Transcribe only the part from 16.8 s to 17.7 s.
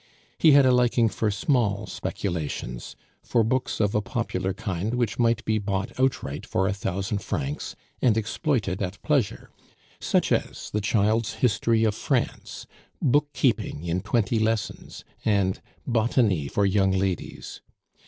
Ladies.